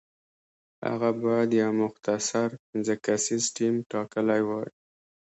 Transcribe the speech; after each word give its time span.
هغه 0.87 1.09
باید 1.23 1.49
یو 1.61 1.71
مختصر 1.83 2.49
پنځه 2.67 2.93
کسیز 3.05 3.43
ټیم 3.55 3.75
ټاکلی 3.91 4.41
وای. 4.47 4.69